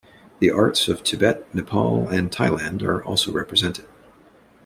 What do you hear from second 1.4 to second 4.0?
Nepal, and Thailand are also represented.